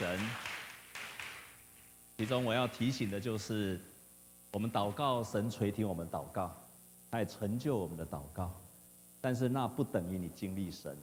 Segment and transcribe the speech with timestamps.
[0.00, 0.18] 神。
[2.16, 3.78] 其中我要提醒的就是，
[4.50, 6.56] 我们祷告，神垂听我们祷告，
[7.10, 8.50] 他也成就我们的祷告，
[9.20, 10.96] 但是那不等于你经历神。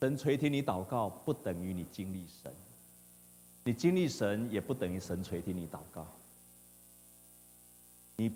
[0.00, 2.50] 神垂听你祷告，不等于你经历神；
[3.62, 6.06] 你经历神，也不等于神垂听你祷告。
[8.16, 8.32] 你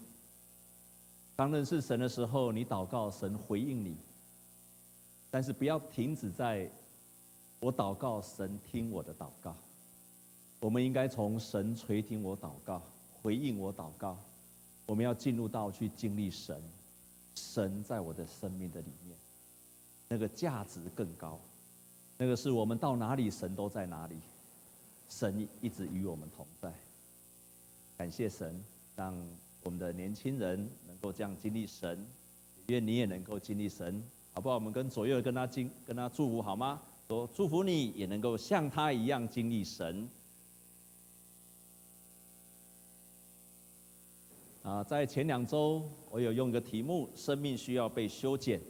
[1.37, 3.97] 刚认识神的时候，你祷告，神回应你，
[5.31, 6.71] 但是不要停止在
[7.61, 9.55] “我祷告，神听我的祷告”。
[10.61, 12.83] 我们应该从神垂听我祷告，
[13.23, 14.19] 回应我祷告，
[14.87, 16.61] 我们要进入到去经历神，
[17.37, 19.17] 神在我的生命的里面，
[20.09, 21.39] 那个价值更高，
[22.17, 24.17] 那个是我们到哪里神都在哪里，
[25.09, 26.73] 神一直与我们同在。
[27.97, 28.61] 感谢神，
[28.97, 29.15] 让
[29.63, 32.05] 我们的年轻人能够这样经历神，
[32.67, 34.57] 愿你也能够经历神，好不好？
[34.57, 36.83] 我们跟左右跟他经跟他祝福好吗？
[37.09, 40.07] 说祝福你也能够像他一样经历神。
[44.63, 48.61] 啊，在前两周，我有用一个题目“生命需要被修剪”。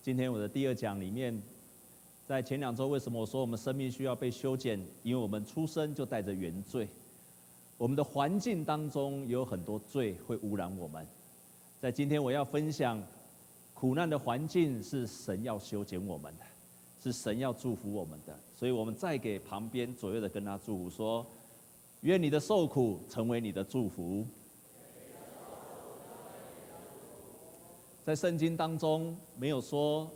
[0.00, 1.42] 今天我的第二讲里面，
[2.24, 4.78] 在前两周为什么我说我们生命需要被修剪？
[5.02, 6.88] 因为我们出生就带着原罪，
[7.76, 11.04] 我们的环境当中有很多罪会污染我们。
[11.80, 13.02] 在今天我要分享，
[13.74, 16.44] 苦难的环境是神要修剪我们的，
[17.10, 18.38] 是神要祝福我们的。
[18.54, 21.24] 所以我们再给旁边左右的跟他祝福说：
[22.02, 24.26] 愿你的受苦成为你的祝福。
[28.04, 30.10] 在圣经当中没有说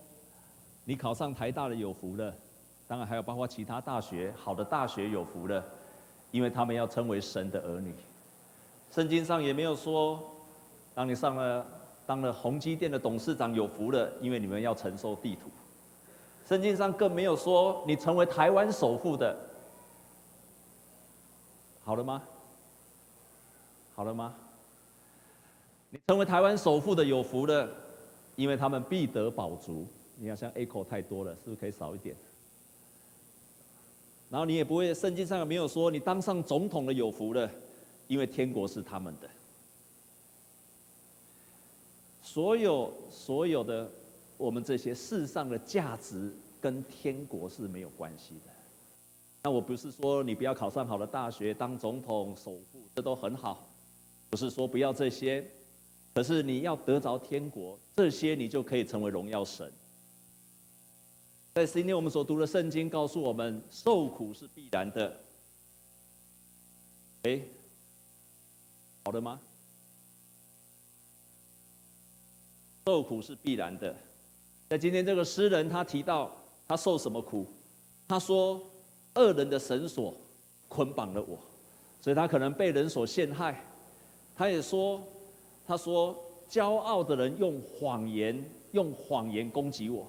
[0.85, 2.35] 你考上台大的有福了，
[2.87, 5.65] 当然还有包括其他大学，好的大学有福了，
[6.31, 7.95] 因为他们要称为神的儿女。
[8.91, 10.23] 圣经上也没有说，
[10.95, 11.67] 当你上了
[12.07, 15.51] 当了宏基店的董事长有福了，因为你们要承受地土。
[16.53, 19.35] 圣经上更没有说你成为台湾首富的，
[21.83, 22.23] 好了吗？
[23.95, 24.35] 好了吗？
[25.89, 27.67] 你成为台湾首富的有福了。
[28.37, 29.87] 因为他们必得饱足。
[30.17, 32.15] 你看，像 echo 太多了，是不是可以少一点？
[34.29, 37.51] 然后你也不会，圣经上有没有说你当上总统的有福了？
[38.09, 39.31] 因为天国是他们的。
[42.23, 43.91] 所有所有的
[44.37, 48.53] 我们这些世上的价值跟天国是没有关系的。
[49.43, 53.69] 那我不是说你不要考上好的大学，当总统、首富，这都很好。
[54.31, 55.45] 不是说不要这些。
[56.15, 59.73] 可是你要得着天国，这些你就可以成为荣耀神。
[61.55, 65.21] 在今天我们所读的圣经告诉我们，受苦是必然的。
[67.23, 67.41] 哎，
[69.05, 69.41] 好的吗？
[72.87, 73.97] 受苦是必然的。
[74.69, 76.35] 在今天这个诗人他提到
[76.69, 77.47] 他受什么苦？
[78.09, 78.61] 他说
[79.15, 80.15] 恶人的绳索
[80.69, 81.39] 捆绑了我，
[82.01, 83.65] 所以他可能被人所陷害。
[84.37, 85.01] 他也说。
[85.65, 86.15] 他说
[86.51, 90.05] ：“骄傲的人用谎言，用谎言攻击我，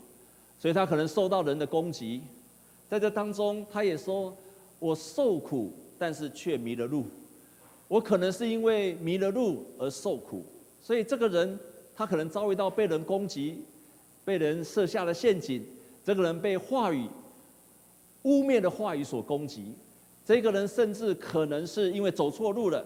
[0.58, 2.24] 所以他可能受到人的攻击。
[2.90, 4.36] 在这当中，他也说：
[4.80, 7.06] 我受苦，但是却迷了路。
[7.88, 10.44] 我可能是因为迷了路而受苦。
[10.82, 11.58] 所以这个人，
[11.96, 13.64] 他可能遭遇到被人攻击，
[14.26, 15.64] 被人设下了陷阱。
[16.04, 17.08] 这个人被话语
[18.24, 19.74] 污蔑的话语所攻击。
[20.26, 22.86] 这个人甚至可能是因为走错路了。”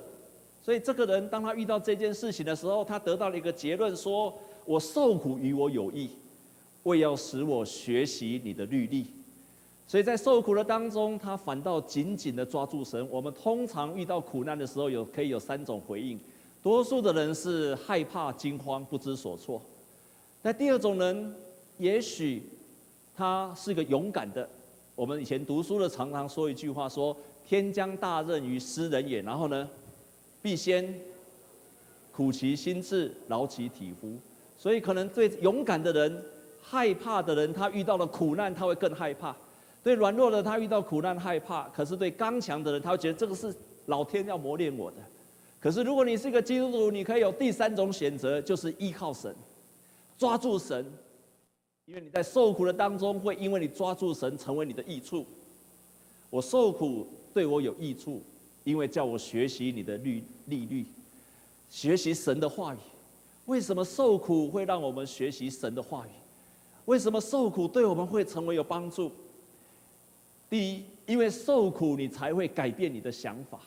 [0.63, 6.09] 所以这个人，当他遇到这件事情的时候，他得到了一个结论：说我受苦与我有益，
[6.83, 9.07] 为要使我学习你的律例。
[9.87, 13.07] 所以在受苦的当中，他反倒紧紧的抓住神。
[13.09, 16.19] 我们通常遇到苦难的时候，有可以有三种回应。
[16.61, 19.61] 多数的人是害怕、惊慌、不知所措。
[20.41, 21.33] 那第二种人，
[21.77, 22.43] 也许
[23.17, 24.47] 他是个勇敢的。
[24.95, 27.15] 我们以前读书的常常说一句话：说
[27.47, 29.21] 天将大任于斯人也。
[29.23, 29.67] 然后呢？
[30.39, 30.93] 必先
[32.11, 34.15] 苦其心志，劳其体肤。
[34.57, 36.23] 所以，可能对勇敢的人、
[36.61, 39.35] 害怕的人，他遇到了苦难，他会更害怕；
[39.83, 41.67] 对软弱的，他遇到苦难害怕。
[41.69, 43.53] 可是，对刚强的人，他会觉得这个是
[43.87, 44.97] 老天要磨练我的。
[45.59, 49.35] 可是，如果你是一个基督徒，你可以有第三种选择，就是依靠神，
[50.17, 50.85] 抓住神，
[51.87, 55.25] 因为你在受苦的当中，会因为你抓住神，成为你的益处。
[56.29, 58.21] 我受苦对我有益处。
[58.63, 60.85] 因为叫我学习你的律律律，
[61.69, 62.77] 学习神的话语。
[63.45, 66.09] 为什么受苦会让我们学习神的话语？
[66.83, 69.09] 为什么受苦对我们会成为有帮助？
[70.49, 73.57] 第一，因为受苦你才会改变你的想法。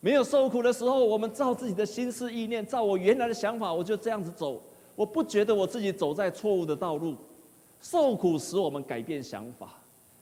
[0.00, 4.62] 没有受苦的时候，我们照自己的心思意念，照我原来的想法，我就这样子走。
[4.94, 7.16] 我不觉得我自己走在错误的道路。
[7.80, 9.78] 受苦使我们改变想法。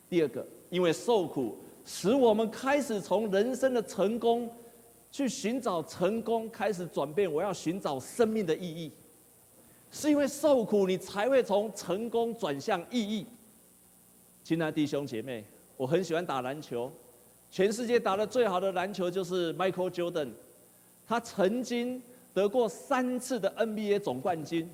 [0.09, 0.47] 第二个。
[0.73, 1.55] 因为受苦
[1.85, 4.51] 使我们开始从人生的成功
[5.11, 7.31] 去寻找成功，开始转变。
[7.31, 8.91] 我要寻找生命的意义，
[9.91, 13.27] 是因为受苦，你才会从成功转向意义。
[14.43, 15.45] 亲爱的弟兄姐妹，
[15.77, 16.91] 我很喜欢打篮球，
[17.51, 20.31] 全世界打得最好的篮球就是 Michael Jordan，
[21.07, 22.03] 他曾经
[22.35, 24.69] 得过三次的 NBA 总冠军。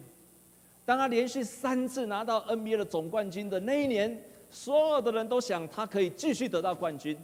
[0.84, 7.18] 当他连续三次拿到 NBA 的总冠军的那一年，所有的人都想他可以继续得到冠军，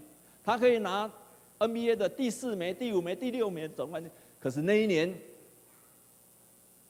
[0.44, 1.10] 他可以拿
[1.58, 4.10] NBA 的第四枚、第五枚、第六枚总冠军。
[4.38, 5.14] 可是那一年，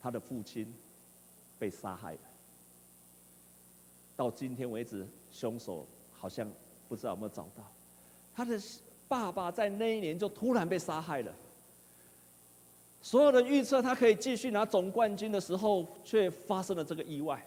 [0.02, 0.66] 他的父亲
[1.58, 2.18] 被杀害了。
[4.16, 5.86] 到今天为止，凶手
[6.18, 6.50] 好像
[6.88, 7.62] 不知道有没有找到。
[8.34, 8.60] 他的
[9.06, 11.32] 爸爸在那一年就突然被杀害了。
[13.04, 17.44] 所有人预测他可以继续拿总冠军的时候，却发生了这个意外。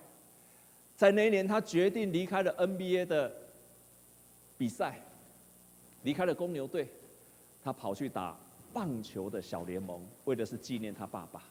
[0.95, 3.33] 在那一年，他决定离开了 NBA 的
[4.56, 5.01] 比赛，
[6.04, 6.88] 离开了公牛队，
[7.63, 8.38] 他跑去打
[8.71, 11.42] 棒球的小联盟，为的是纪念他爸爸。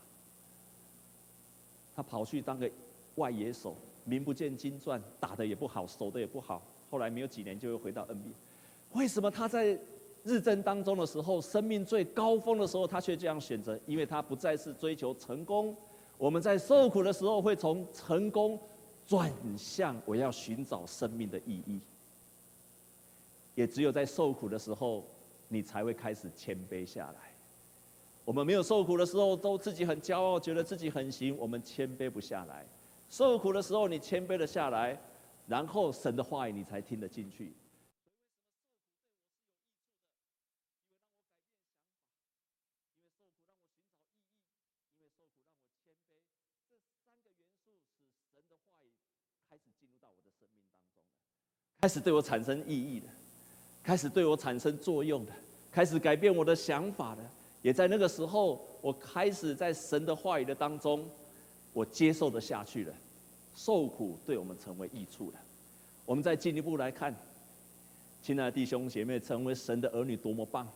[1.97, 2.70] 他跑去当个
[3.17, 6.62] 外野手，名不见经传，打得也不好，守得也不好。
[6.93, 8.32] 后来没有几年，就又回到 NBA。
[8.93, 9.76] 为什么他在？
[10.26, 15.75] 日正当中的时候，生命最高峰的时候，他却这样选择，因为他不再是追求成功。
[16.19, 18.58] 我们在受苦的时候，会从成功
[19.06, 21.78] 转向我要寻找生命的意义。
[23.55, 25.05] 也只有在受苦的时候，
[25.46, 27.31] 你才会开始谦卑下来。
[28.25, 32.67] 我们没有受苦的时候，都自己很骄傲，觉得自己很行，我们谦卑不下来。
[33.08, 34.99] 受苦的时候，你谦卑了下来，
[35.46, 37.52] 然后神的话语你才听得进去。
[51.86, 53.06] 开始对我产生意义的，
[53.80, 55.30] 开始对我产生作用的，
[55.70, 57.22] 开始改变我的想法的，
[57.62, 61.08] 也在那个时候，我开始在神的话语的当中，
[61.72, 62.92] 我接受的下去了。
[63.54, 65.38] 受苦对我们成为益处了。
[66.04, 67.14] 我们再进一步来看，
[68.20, 70.66] 亲爱的弟兄姐妹，成为神的儿女多么棒！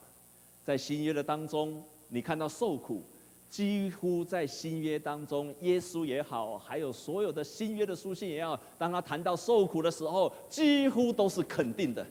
[0.64, 3.02] 在新约的当中，你看到受苦。
[3.50, 12.06] 几乎在新约当中，耶稣也好，还有所有的新约的书信也好，当他谈到受苦的时候，几乎都是肯定的。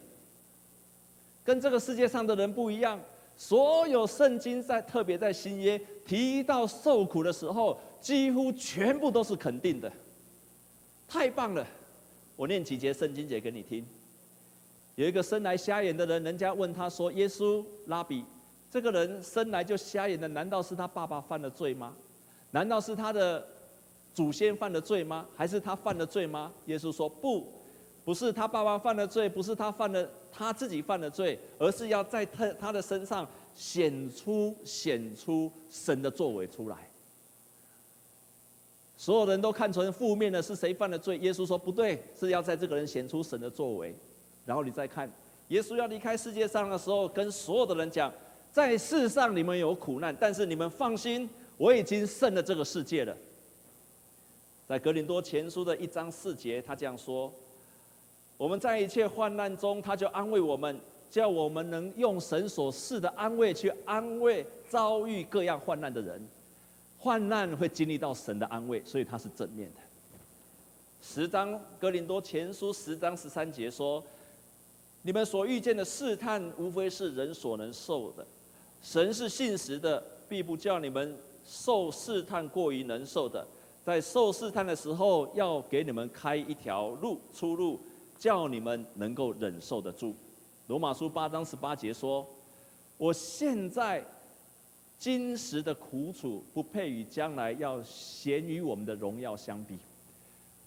[1.45, 2.99] 跟这个世界上的人不一样，
[3.37, 9.89] 所有圣经在特别在新约提到受苦的时候，几乎全部都是肯定的。
[11.07, 11.65] 太棒了！
[12.35, 13.85] 我念几节圣经节给你听。
[14.95, 18.25] 有一个生来瞎眼的人，人家问他说：“耶稣，拉比。”
[18.71, 21.95] 这个人生来就瞎眼的，难道是他爸爸犯了罪吗？
[22.51, 23.45] 难道是他的
[24.13, 25.25] 祖先犯了罪吗？
[25.35, 26.51] 还是他犯了罪吗？
[26.65, 27.47] 耶稣说不，
[28.05, 36.77] 不是他爸爸犯了罪，不是他犯了他自己犯了罪，而是要在他他的身上显出显出神的作为出来。
[38.97, 41.17] 所有人都看成负面的是谁犯了罪？
[41.19, 43.95] 耶稣说不对，是要在这个人显出神的作为。
[44.45, 45.09] 然后你再看，
[45.47, 48.11] 耶稣要离开世界上的时候，跟所有的人讲。
[48.51, 53.15] 在世上你们有苦难，但是你们放心，我已经胜了这个世界了。
[54.67, 57.31] 在格林多前书的一章四节，他这样说：
[58.37, 60.79] 我们在一切患难中，他就安慰我们，
[61.09, 66.21] 叫我们能用神所赐的安慰去安慰遭遇各样患难的人。
[66.97, 69.79] 患难会经历到神的安慰，所以他是正面的。
[71.01, 74.03] 十章格林多前书十章十三节说：
[75.01, 78.27] 你们所遇见的试探，无非是人所能受的。
[78.81, 83.45] 神是信实的，必不叫你们受试探过于能受的。
[83.83, 87.79] 在受试探的时候，要给你们开一条路出路，
[88.17, 90.15] 叫你们能够忍受得住。
[90.67, 92.25] 罗马书八章十八节说
[92.97, 94.03] ：“我现在
[94.97, 99.77] 今时的苦楚，不配与将来要显于我们的荣耀相比。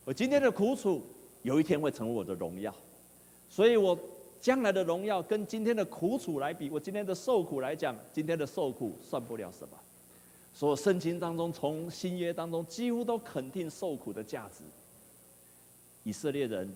[0.04, 1.00] 我今天的苦楚，
[1.42, 2.74] 有一天会成为我的荣耀，
[3.48, 3.98] 所以我。”
[4.42, 9.78] 将来的荣耀跟今天的苦楚来比，我今天的受苦来讲，今天的受苦算不了什么。
[10.52, 14.64] 所有圣经当中，从新约当中，几乎都肯定受苦的价值。
[16.02, 16.68] 以色列人，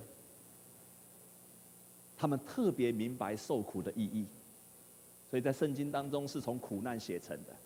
[2.16, 4.24] 他们特别明白受苦的意义，
[5.28, 7.56] 所以在圣经当中是从苦难写成的。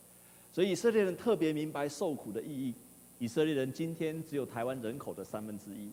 [0.50, 2.75] 所以以色列人特别明白受苦的意义。
[3.19, 5.90] 以色列人今天只有台湾人口的三分之一，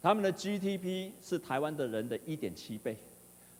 [0.00, 2.96] 他们的 GDP 是台湾的人的一点七倍。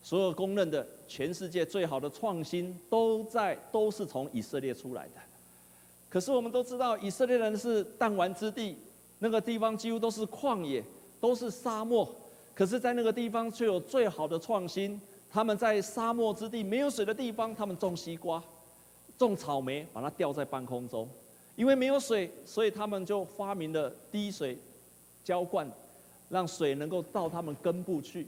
[0.03, 5.21] 所有公认的全世界最好的创新都在都是从以色列出来的。
[6.09, 8.77] 可是我们都知道，以色列人是弹丸之地，
[9.21, 10.85] 那个地方几乎都是旷野，
[11.21, 12.07] 都是沙漠。
[12.55, 15.01] 可是，在那个地方却有最好的创新。
[15.31, 18.43] 他们在沙漠之地没有水的地方，他们种西瓜、
[19.17, 21.09] 种草莓，把它吊在半空中。
[21.57, 24.59] 因为没有水，所以他们就发明了滴水
[25.25, 25.67] 浇灌，
[26.29, 28.27] 让水能够到他们根部去。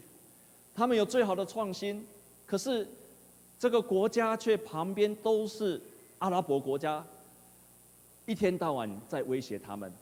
[0.74, 2.06] 他们有最好的创新，
[2.46, 2.86] 可是
[3.58, 5.80] 这个国家却旁边都是
[6.18, 7.04] 阿拉伯国家，
[8.26, 9.92] 一天到晚在威胁他们。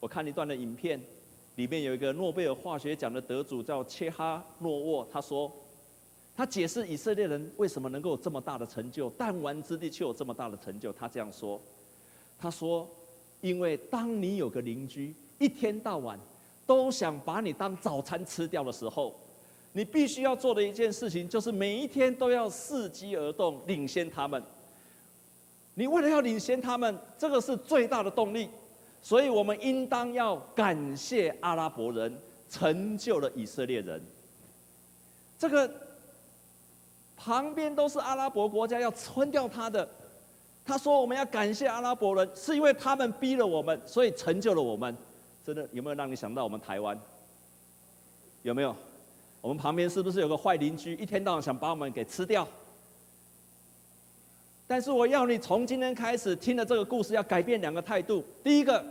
[0.00, 1.00] 我看一段的影片。
[1.56, 5.50] 里面有一个诺贝尔化学奖的得主叫切哈诺沃，他说，
[6.34, 10.90] 他解释以色列人为什么能够有这么大的成就，弹丸之地却有这么大的成就。
[10.90, 11.60] 他这样说，
[12.38, 12.88] 他说，
[13.42, 16.18] 因为当你有个邻居一天到晚
[16.66, 19.14] 都想把你当早餐吃掉的时候，
[19.72, 24.42] 你必须要做的一件事情就是每一天都要伺机而动，领先他们。
[25.74, 28.50] 你为了要领先他们，这个是最大的动力。
[29.02, 32.14] 所以我们应当要感谢阿拉伯人
[32.50, 33.98] 成就了以色列人。
[35.38, 35.72] 这个
[37.16, 39.88] 旁边都是阿拉伯国家要吞掉他的，
[40.66, 44.94] 他说我们要感谢阿拉伯人，是因为他们逼了我们，所以成就了我们。
[45.46, 47.00] 真的有没有让你想到我们台湾？
[48.42, 48.76] 有没有？
[49.40, 52.46] 我们旁边是不是有个坏邻居，一天到晚想把我们给吃掉？
[54.66, 58.24] 但是我要你从今天开始听了这个故事，要改变两个态度。
[58.44, 58.84] 第一个，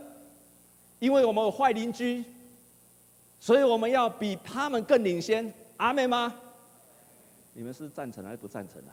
[0.98, 2.24] 因为我们有坏邻居，
[3.38, 5.52] 所以我们要比他们更领先。
[5.78, 6.34] 阿妹吗？
[7.54, 8.92] 你们是赞成还是不赞成的？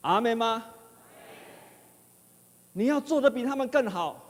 [0.00, 0.64] 阿妹吗？
[2.72, 4.24] 你要做的比他们更好。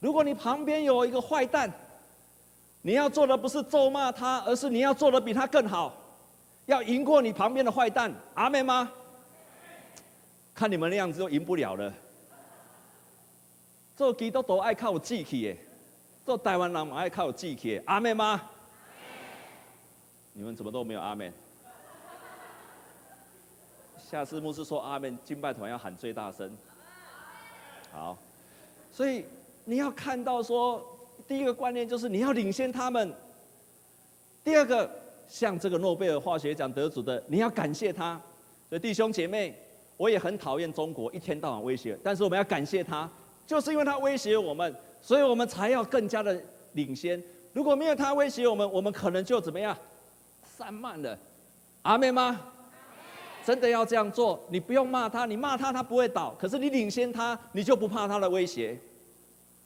[0.00, 1.72] 如果你旁边有一个坏蛋，
[2.82, 5.94] 你要做的不是咒骂他，而是你要做的比他更好。
[6.66, 8.90] 要赢过你旁边的坏蛋，阿妹吗？
[10.54, 11.92] 看你们那样子都赢不了了。
[13.96, 15.56] 做基督徒爱靠志气耶，
[16.24, 18.40] 做台湾人爱靠志气的，阿妹吗？
[20.32, 21.32] 你们怎么都没有阿妹？
[23.98, 26.56] 下次牧师说阿妹，敬拜团要喊最大声。
[27.92, 28.16] 好，
[28.92, 29.24] 所以
[29.64, 30.91] 你要看到说，
[31.26, 33.12] 第一个观念就是你要领先他们。
[34.44, 34.90] 第二个。
[35.28, 38.20] 像这个诺贝尔化学奖得主的，你要感谢他。
[38.68, 39.54] 所以弟兄姐妹，
[39.96, 43.10] 我也很讨厌中国一天到晚威胁，但是我们要感谢他，
[43.46, 46.38] 就是因为他威胁我们，所以我们才要更加的
[46.72, 47.22] 领先。
[47.54, 49.74] 如果没有他威胁我们，我们可能就怎么样？
[50.44, 51.18] 散漫了。
[51.80, 52.38] 阿妹吗？
[53.42, 58.78] 真的要这样做，你不用骂他，你骂他他不会倒，可是你领先他，你就不怕他的威胁。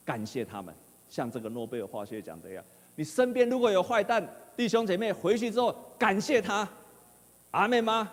[0.05, 0.73] 感谢他们，
[1.09, 2.63] 像这个诺贝尔化学奖这样。
[2.95, 6.67] 你身边如果有坏蛋，弟兄姐妹回去之后感谢他，
[7.51, 8.11] 阿妹吗？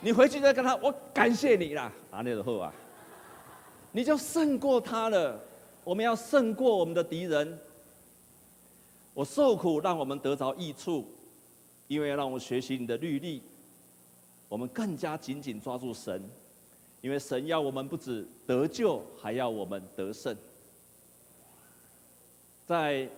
[0.00, 2.72] 你回去再跟他，我感谢你啦，阿们的后啊，
[3.92, 5.40] 你就胜过他了。
[5.84, 7.58] 我们要胜过我们的敌人。
[9.12, 11.06] 我受苦让我们得着益处，
[11.86, 13.40] 因为要让我们学习你的律例，
[14.48, 16.20] 我们更加紧紧抓住神，
[17.00, 20.36] 因为神要我们不止得救，还要我们得胜。
[22.66, 23.08] 在。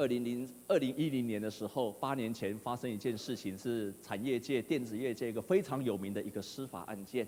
[0.00, 7.26] 二零零二零一零年的时候，八年前发生一件事情，是产业界、电子业界一个非常有名的一个司法案件。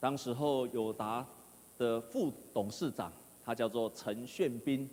[0.00, 1.26] 当时候友达
[1.76, 3.12] 的副董事长，
[3.44, 4.88] 他叫做陈炫斌，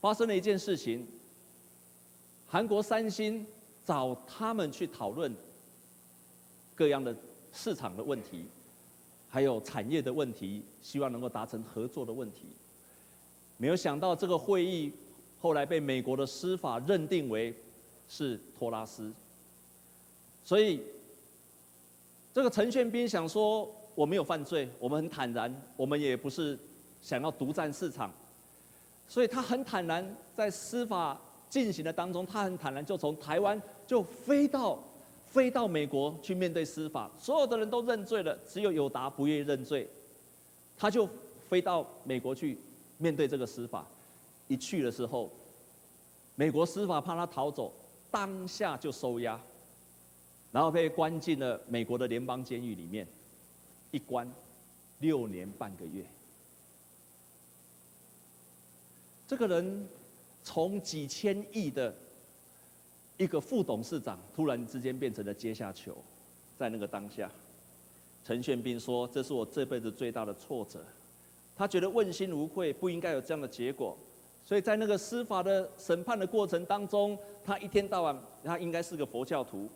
[0.00, 1.04] 发生了一件事情。
[2.46, 3.44] 韩国三星
[3.84, 5.34] 找他们去讨论
[6.76, 7.12] 各样的
[7.52, 8.44] 市场的问题，
[9.28, 12.46] 还有产业的问题，希望能够达成合作的问题。
[13.62, 14.92] 没有想到这个会议。
[15.40, 17.54] 后来被美国的司法认定为
[18.08, 19.12] 是托拉斯，
[20.44, 20.80] 所以
[22.34, 26.58] 这个陈炫斌想说，我没有犯罪，我们很坦然，我们也不是
[27.00, 28.12] 想要独占市场，
[29.08, 34.76] 所以他很坦然在司法进行的当中，他很坦然就从台湾就飞到
[35.26, 39.88] 飞到美国去面对司法，所有的人都认罪了，只有友达不愿意认罪，
[40.76, 41.08] 他就
[41.48, 42.56] 飞到美国去
[43.02, 43.84] 面对这个司法。
[44.48, 45.30] 一去的时候，
[46.36, 47.72] 美国司法怕他逃走，
[48.10, 49.40] 当下就收押，
[50.52, 53.06] 然后被关进了美国的联邦监狱里面，
[53.90, 54.30] 一关
[55.00, 56.04] 六年半个月。
[59.26, 59.88] 这个人
[60.44, 61.94] 从几千亿的
[63.16, 65.96] 一个副董事长，突然之间变成了阶下囚，
[66.58, 67.30] 在那个当下，
[68.24, 70.84] 陈炫斌说：“这是我这辈子最大的挫折。”
[71.62, 73.96] 他觉得问心无愧，不应该有这样的结果。
[74.44, 79.70] 所以在那个司法的审判的过程当中，他一天到晚，他应该是个佛教徒，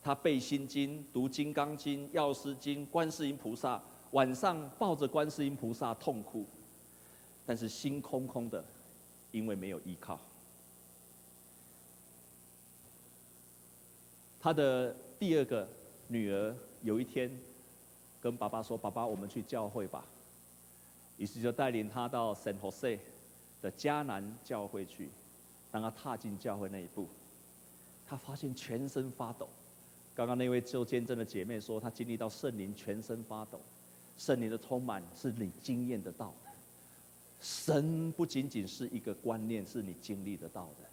[0.00, 6.46] 他背心经、读金刚经、药师经、观世音菩萨，晚上抱着观世音菩萨痛哭，
[7.44, 8.64] 但是心空空的，
[9.32, 10.20] 因为没有依靠。
[14.40, 15.68] 他的第二个
[16.06, 17.28] 女儿有一天
[18.20, 20.04] 跟爸爸说：“爸爸，我们去教会吧。”
[21.18, 22.98] 于是就带领他到 San Jose
[23.62, 25.08] 的迦南教会去。
[25.70, 27.06] 当他踏进教会那一步，
[28.06, 29.48] 他发现全身发抖。
[30.14, 33.60] 刚刚那位做见证的姐妹说，她经历到圣灵全身发抖，
[34.16, 36.50] 圣灵的充满是你经验得到的。
[37.42, 40.88] 神不仅仅是一个观念，是你经历得到的。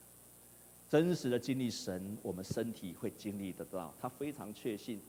[0.90, 3.94] 真实的经历神，我们身体会经历得到。
[4.02, 5.00] 他非常确信，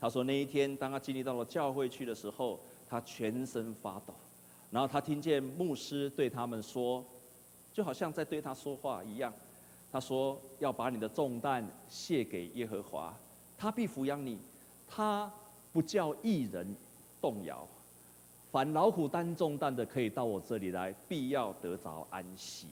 [0.00, 4.14] 他说那一天当他经历到了教会去的时候，他全身发抖，
[4.70, 7.04] 然后他听见牧师对他们说，
[7.72, 9.32] 就好像在对他说话一样。
[9.92, 13.12] 他说要把你的重担卸给耶和华。
[13.58, 14.38] 他必抚养你，
[14.88, 15.30] 他
[15.72, 16.74] 不叫一人
[17.20, 17.66] 动摇。
[18.52, 22.66] 凡老虎担重担的，可以到我这里来，必要得着安息。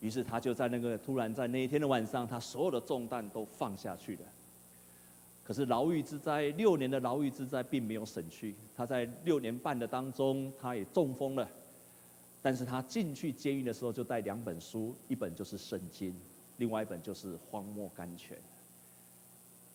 [0.00, 4.22] 于是他就在那个突然在那一天的晚上，他所有的重担都放下去了。
[5.50, 8.54] 可是牢狱之灾，六年的牢狱之灾并没有省去。
[8.76, 11.50] 他在六年半的当中，他也中风了。
[12.40, 16.14] 但是他进去监狱的时候，就带两本书，一本就是圣经，
[16.58, 18.38] 另外一本就是荒漠甘泉。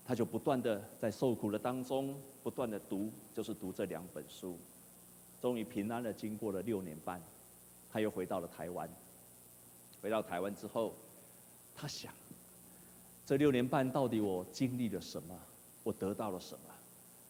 [0.06, 4.58] 他就不断的在受苦的当中，不断的读，就是读这两本书，
[5.42, 7.22] 终于平安的经过了六年半，
[7.92, 8.90] 他又回到了台湾。
[10.02, 10.94] 回到台湾之后，
[11.76, 12.14] 他想，
[13.26, 15.38] 这六年半到底我经历了什么？
[15.86, 16.74] 我得到了什么？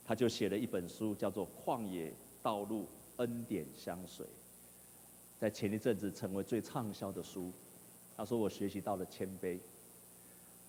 [0.07, 4.25] 他就写了一本书，叫做《旷野道路恩典香水》，
[5.38, 7.51] 在前一阵子成为最畅销的书。
[8.15, 9.59] 他说：“我学习到了谦卑。”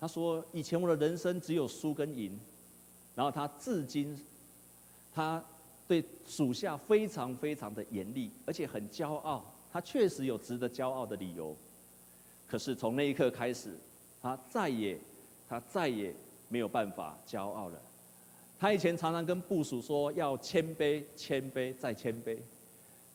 [0.01, 2.37] 他说：“以前我的人生只有输跟赢，
[3.15, 4.19] 然后他至今，
[5.13, 5.41] 他
[5.87, 9.45] 对属下非常非常的严厉，而且很骄傲。
[9.71, 11.55] 他确实有值得骄傲的理由，
[12.47, 13.77] 可是从那一刻开始，
[14.19, 14.99] 他再也
[15.47, 16.13] 他再也
[16.49, 17.81] 没有办法骄傲了。
[18.59, 22.37] 他以前常常跟部属说要谦卑、谦卑再谦卑，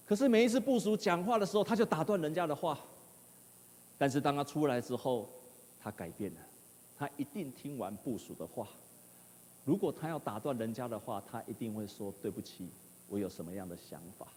[0.07, 2.79] 可是每一次部属讲话的时候，他就打断人家的话。
[3.99, 5.29] 但是当他出来之后，
[5.81, 6.40] 他改变了。”
[6.99, 8.68] 他一定听完部属的话。
[9.64, 12.68] 如果他要打断人家的话，他一定会说：“对不起，
[13.09, 14.29] 我有什么样的想法。”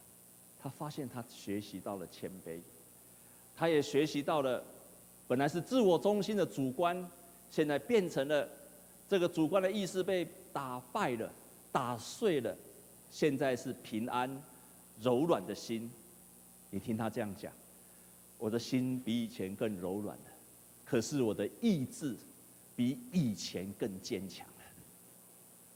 [0.59, 2.59] 他发现他学习到了谦卑，
[3.55, 4.63] 他也学习到了，
[5.27, 7.07] 本来是自我中心的主观，
[7.51, 8.49] 现在变成了
[9.07, 11.31] 这个主观的意识被打败了、
[11.71, 12.55] 打碎了，
[13.09, 14.41] 现在是平安、
[15.01, 15.89] 柔软的心。
[16.69, 17.51] 你听他这样讲，
[18.37, 20.25] 我的心比以前更柔软了，
[20.83, 22.15] 可是我的意志。
[22.77, 24.63] 比以前更坚强了。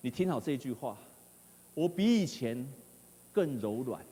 [0.01, 0.97] 你听好这句话，
[1.73, 2.67] 我比以前
[3.31, 4.05] 更柔软，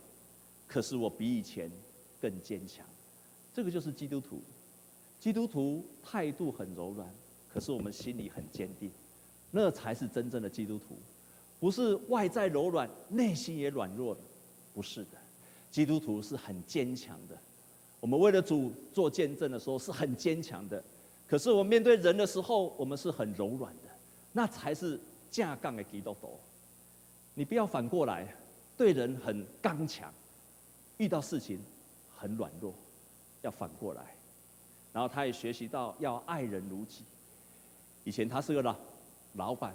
[0.65, 1.69] 可是我比以前
[2.21, 2.85] 更坚强。
[3.53, 4.41] 这个就是基督徒。
[5.19, 7.13] 基督徒态度很柔软，
[7.53, 8.89] 可是我们心里很坚定，
[9.51, 10.97] 那才是真正的基督徒。
[11.59, 14.21] 不是外在柔软，内心也软弱的，
[14.73, 15.17] 不是的。
[15.71, 17.37] 基督徒是很坚强的。
[17.99, 20.83] 我们为了主做见证的时候，是很坚强的。
[21.27, 23.89] 可是我们面对人的时候，我们是很柔软的，
[24.33, 24.99] 那才是
[25.31, 26.39] 架杠的基督徒。
[27.33, 28.33] 你不要反过来，
[28.77, 30.13] 对人很刚强，
[30.97, 31.59] 遇到事情
[32.15, 32.73] 很软弱，
[33.41, 34.15] 要反过来。
[34.93, 37.03] 然后他也学习到要爱人如己。
[38.03, 38.75] 以前他是个老
[39.37, 39.73] 老板，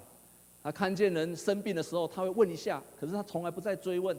[0.62, 4.16] 他看见人生病的时候，他会问一下，可是他从来不再追问。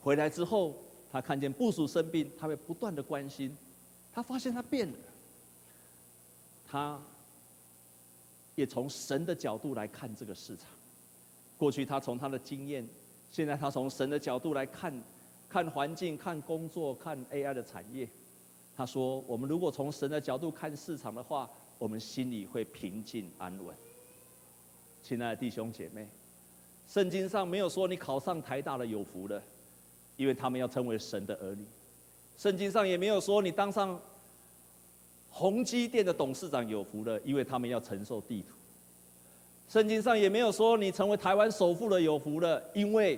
[0.00, 0.74] 回来之后，
[1.12, 3.54] 他看见部属生病，他会不断的关心。
[4.12, 4.94] 他发现他变了。
[6.66, 6.98] 他
[8.54, 10.66] 也从神的角度来看这个市场。
[11.58, 12.88] 过去他从他的经验，
[13.30, 14.92] 现在他从神的角度来看，
[15.48, 18.08] 看环境、看工作、看 AI 的产业。
[18.76, 23.74] 他说：“我们如果从神的角度看市场的话，我们心里会平静安稳。”
[25.02, 26.08] 亲爱的弟兄姐妹，
[26.88, 29.42] 圣经上没有说你考上台大的有福了，
[30.16, 31.64] 因为他们要成为神的儿女。
[32.36, 34.00] 圣经上也没有说你当上。
[35.32, 38.48] 宏基店的董事长有福了，因为他们要承受地图。
[39.68, 43.16] 圣经上也没有说你成为台湾首富了有福了，因为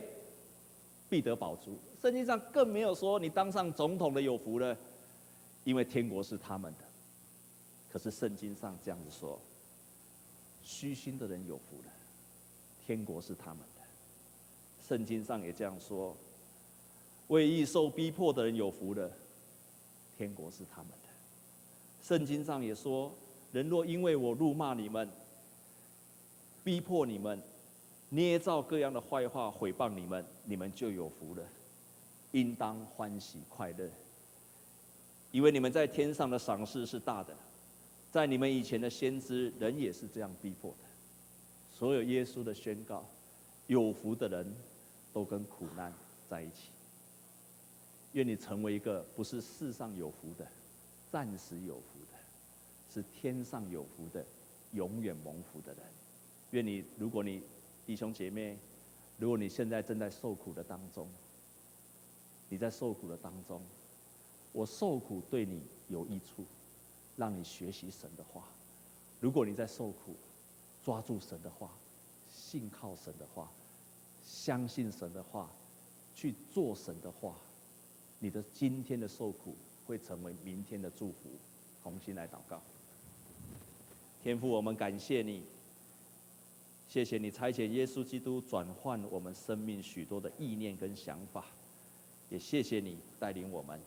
[1.09, 1.75] 必得宝足。
[2.03, 4.77] 圣经上更没有说你当上总统的有福了，
[5.65, 6.85] 因为天国是他们的。
[7.91, 9.41] 可是圣经上这样子说，
[10.63, 11.93] 虚心的人有福了，
[12.87, 13.83] 天国是他们的。
[14.87, 16.17] 圣经上也这样说，
[17.29, 19.11] 为义受逼迫的人有福了，
[20.17, 21.09] 天国是他们的。
[22.03, 23.13] 圣经上也说
[23.53, 25.09] ：“人若因为我辱骂你们、
[26.65, 27.41] 逼迫你们、
[28.09, 31.43] 捏造各样的坏话毁谤你们，你们就有福了，
[32.33, 33.89] 应当欢喜快乐，
[35.31, 37.35] 以为你们在天上的赏赐是大的，
[38.13, 40.85] 在你们以前的先知，人也是这样逼迫的。
[41.73, 43.03] 所有耶稣的宣告，
[43.69, 44.55] 有福的人
[45.15, 45.91] 都跟苦难
[46.29, 46.69] 在一起。
[48.13, 50.47] 愿你成为一个不是世上有福的，
[51.11, 52.19] 暂时有福的，
[52.93, 54.23] 是天上有福的，
[54.73, 55.83] 永远蒙福的人。
[56.51, 57.41] 愿你，如果你
[57.87, 58.59] 弟兄姐妹，
[59.17, 61.09] 如果你现在正在受苦的当中，
[62.51, 63.63] 你在受苦的当中，
[64.53, 66.45] 我受苦对你有益处，
[67.23, 68.43] 让你学习神的话。
[69.21, 70.17] 如果你在受苦，
[70.85, 71.71] 抓住神的话，
[72.35, 73.49] 信靠神的话，
[74.27, 75.49] 相信神的话，
[76.17, 77.37] 去做神的话，
[78.19, 79.55] 你的今天的受苦
[79.87, 81.31] 会成为明天的祝福。
[81.81, 82.61] 同心来祷告，
[84.21, 85.45] 天父，我们感谢你。
[86.89, 91.47] 谢谢你差遣耶稣基督转换我们生命许多的意念跟想法，
[92.31, 93.81] 也谢谢你带领我们，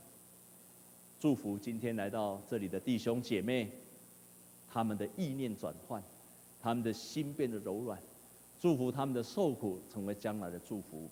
[1.26, 3.68] 祝福今天来到这里的弟兄姐妹，
[4.72, 6.00] 他们的意念转换，
[6.62, 8.00] 他们的心变得柔软，
[8.62, 11.10] 祝福他们的受苦成为将来的祝福。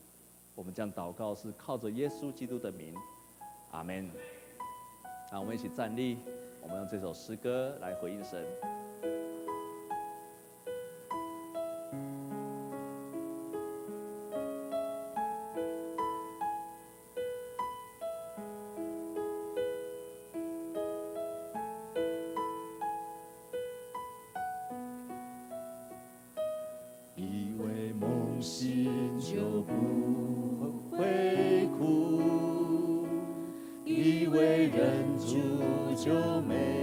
[0.54, 2.94] 我们将祷告是靠着耶稣基督的名，
[3.72, 4.08] 阿门。
[5.32, 6.20] 那我们一起站立，
[6.62, 8.46] 我们用这首诗歌来回应神。
[29.56, 33.06] 我不会哭
[33.86, 36.83] 以为忍住就没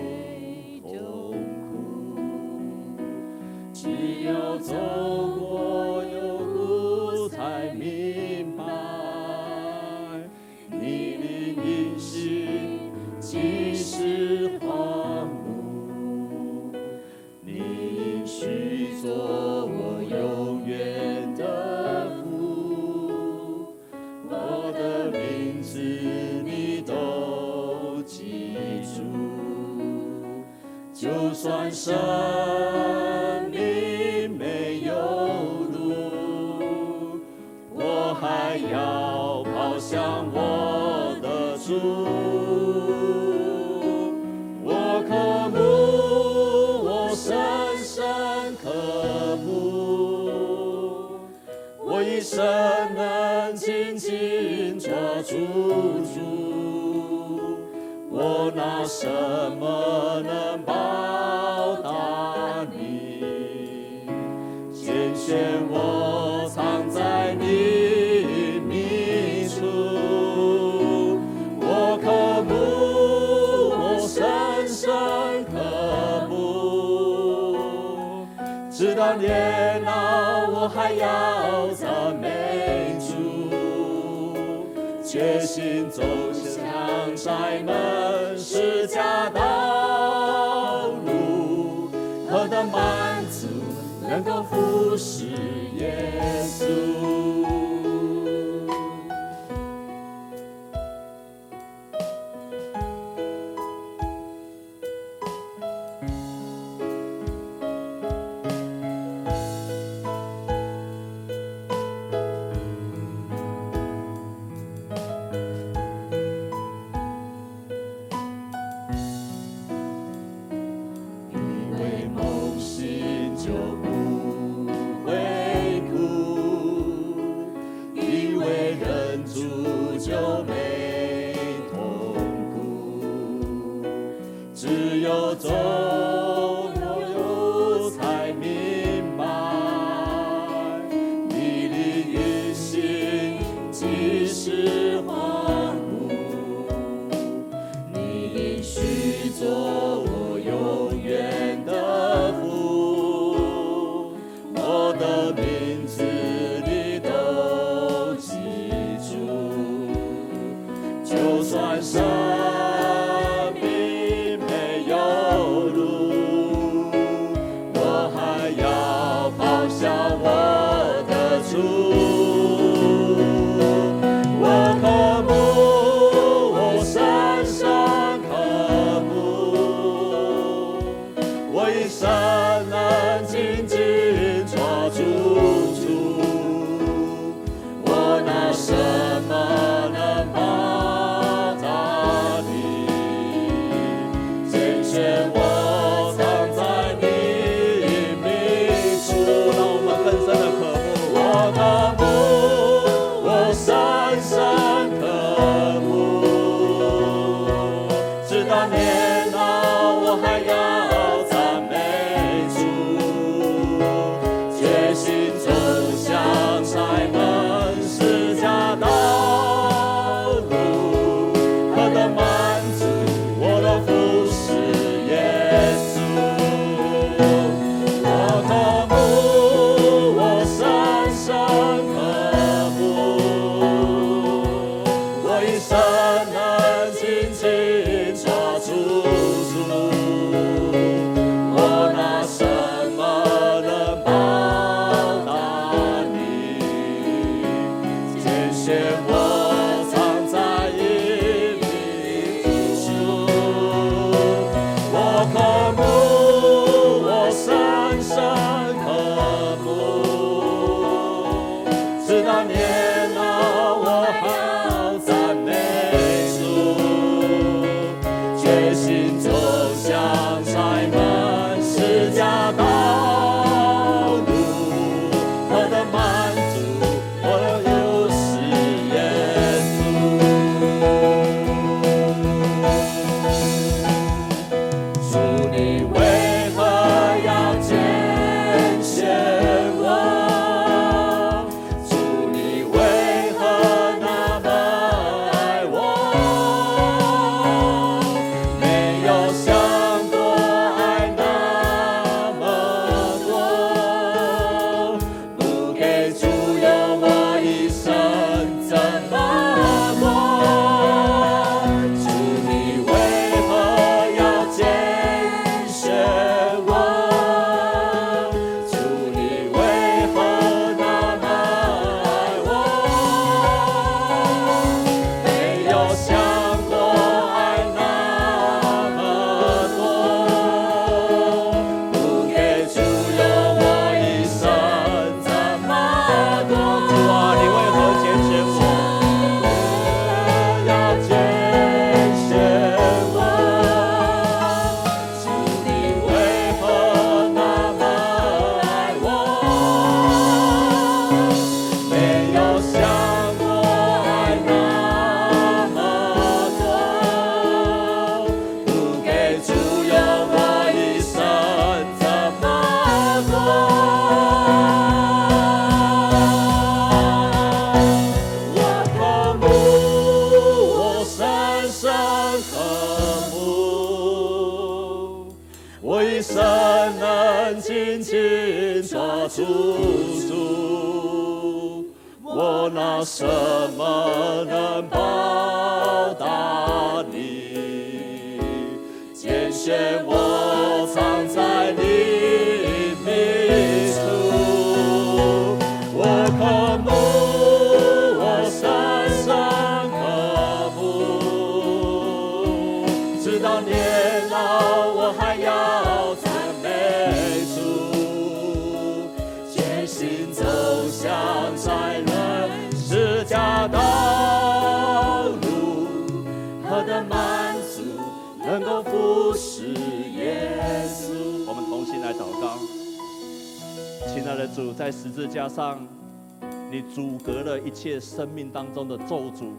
[427.70, 429.52] 一切生命当中的咒诅，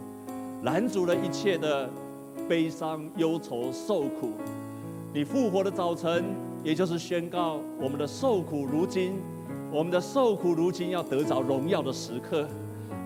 [0.63, 1.89] 拦阻了一切的
[2.47, 4.31] 悲伤、忧愁、受苦。
[5.13, 6.25] 你复活的早晨，
[6.61, 9.13] 也就是宣告我们的受苦如今，
[9.71, 12.45] 我们的受苦如今要得着荣耀的时刻。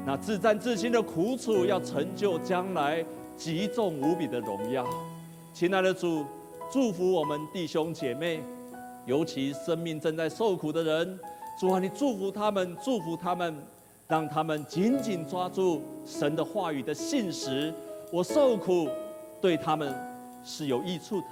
[0.08, 3.06] 那至暂至轻的苦楚，要成就将来
[3.38, 4.84] 极重无比的荣耀。
[5.54, 6.26] 亲爱的主，
[6.72, 8.42] 祝福我们弟兄姐妹，
[9.06, 11.20] 尤其生命正在受苦的人。
[11.60, 13.56] 主啊，你祝福他们，祝福他们，
[14.08, 17.74] 让他们紧紧抓住神的话语的信实。
[18.12, 18.88] 我受苦
[19.42, 19.94] 对他们
[20.44, 21.28] 是有益处的。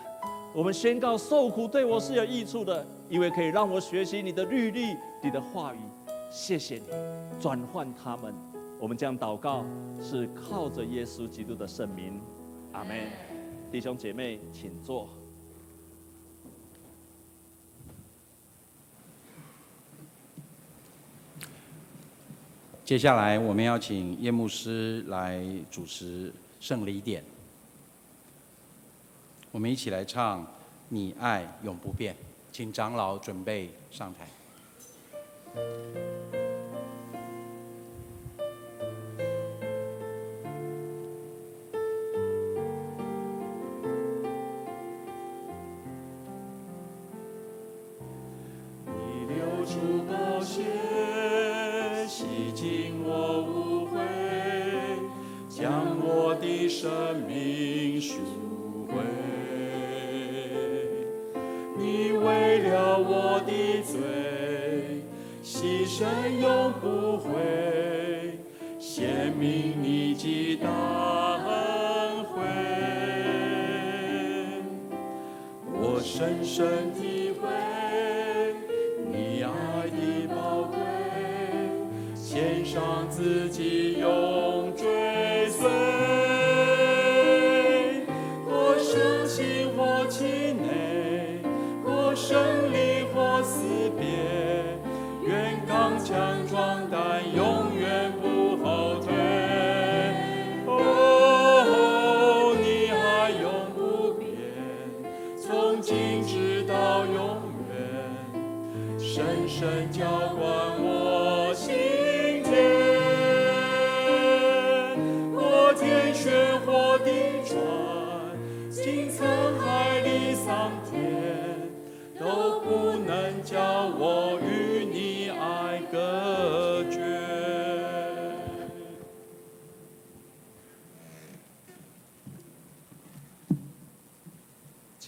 [0.56, 5.80] 我们宣告受苦对我是有益处的，因为可以让我学习你的律例、你的话语。
[6.32, 6.84] 谢谢你
[7.40, 8.34] 转换他们。
[8.80, 9.64] 我们这样祷告
[10.02, 12.20] 是靠着耶稣基督的圣名。
[12.72, 12.98] 阿门。
[13.72, 15.10] 弟兄姐妹，请坐。
[22.86, 25.41] 接下来，我们要请叶牧师来
[25.72, 27.24] 主持圣礼点。
[29.52, 30.41] 我们一起来唱
[30.89, 32.13] 《你爱永不变》，
[32.52, 34.28] 请长老准备上台。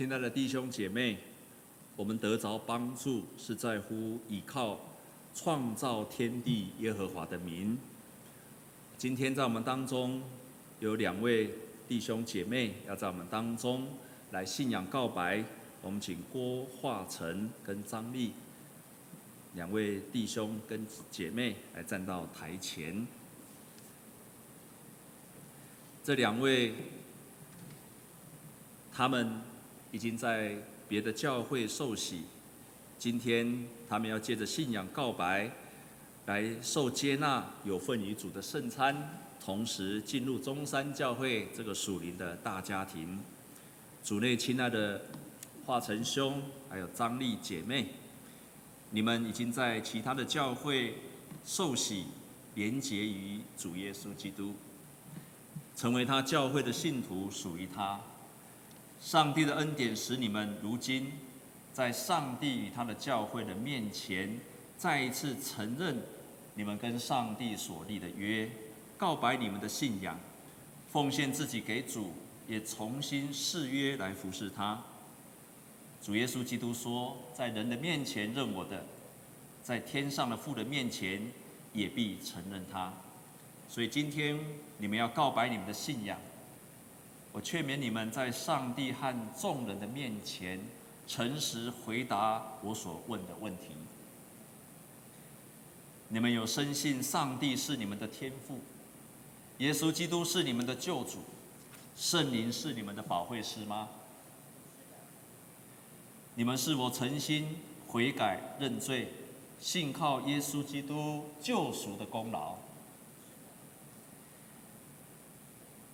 [0.05, 1.17] 亲爱的弟兄姐妹。
[1.95, 4.79] 我们得着帮助，是在乎倚靠
[5.33, 7.75] 创造天地耶和华的名。
[8.99, 10.21] 今天在我们当中
[10.79, 11.49] 有两位
[11.87, 13.87] 弟兄姐妹要在我们当中
[14.29, 15.43] 来信仰告白，
[15.81, 18.33] 我们请郭化成跟张丽
[19.55, 23.07] 两位弟兄跟姐妹来站到台前。
[26.03, 26.75] 这两位，
[28.93, 29.41] 他们
[29.95, 30.57] 已经在。
[30.87, 32.21] 别的教会受洗，
[32.99, 35.49] 今天他们要借着信仰告白，
[36.27, 38.95] 来受接纳，有份于主的圣餐，
[39.43, 43.19] 同时进入中山教会这个属灵的大家庭。
[44.03, 45.01] 主内亲爱的
[45.65, 47.87] 化成兄，还有张丽姐妹，
[48.91, 50.97] 你们已经在其他的教会
[51.43, 52.05] 受洗，
[52.53, 54.53] 连结于主耶稣基督，
[55.75, 57.99] 成为他教会的信徒，属于他。
[59.05, 61.11] 上帝的恩典使你们如今
[61.71, 64.39] 在上帝与他的教会的面前，
[64.79, 66.01] 再一次承认
[66.55, 68.49] 你们跟上帝所立的约，
[68.97, 70.19] 告白你们的信仰，
[70.91, 72.13] 奉献自己给主，
[72.47, 74.81] 也重新誓约来服侍他。
[76.01, 78.83] 主耶稣基督说：“在人的面前认我的，
[79.61, 81.21] 在天上的父的面前
[81.73, 82.91] 也必承认他。”
[83.69, 84.39] 所以今天
[84.79, 86.17] 你们要告白你们的信仰。
[87.35, 90.57] 我劝勉你们在上帝和众人的面前，
[91.05, 93.75] 诚实回答我所问的问题。
[96.07, 98.59] 你们有深信上帝是你们的天父，
[99.57, 101.17] 耶稣基督是你们的救主，
[101.97, 103.89] 圣灵是你们的保惠师吗？
[106.35, 107.57] 你们是否诚心
[107.89, 109.11] 悔改认罪，
[109.59, 112.55] 信靠耶稣基督救赎的功劳？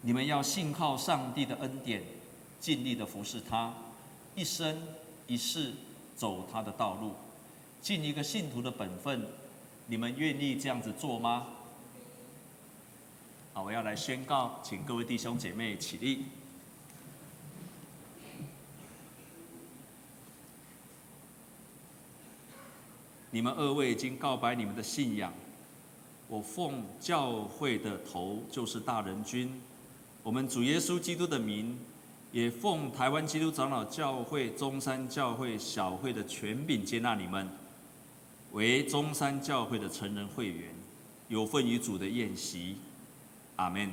[0.02, 2.02] 你们要信靠上帝的恩典，
[2.60, 3.74] 尽力的服侍他，
[4.36, 4.82] 一生
[5.28, 5.74] 一世
[6.16, 7.14] 走他的道路，
[7.82, 9.28] 尽一个信徒的本分。
[9.86, 11.48] 你们愿意这样子做吗？
[13.54, 16.26] 好，我要来宣告，请各位弟兄姐妹起立。
[23.30, 25.32] 你们二位已经告白你们的信仰，
[26.28, 29.62] 我奉教会的头，就是大人君。
[30.24, 31.78] 我们主耶稣基督的名，
[32.32, 37.50] 也奉台湾基督长老教会中山教会小会的权柄接纳你们，
[38.52, 40.76] 为中山教会的成人会员，
[41.28, 42.78] 有份于主的宴席。
[43.56, 43.92] 阿门。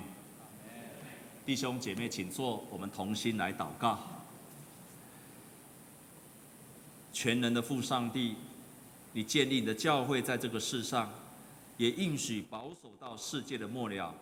[1.47, 3.99] 弟兄姐妹，请坐，我们同心来祷告。
[7.11, 8.35] 全能的父上帝，
[9.15, 11.11] 你建立你的教会在这个世上，
[11.79, 14.15] 也应许保守到世界的末了。